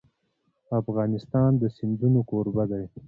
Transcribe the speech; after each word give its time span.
افغانستان 0.81 1.49
د 1.61 1.63
سیندونه 1.77 2.19
کوربه 2.29 2.63
دی. 2.71 2.85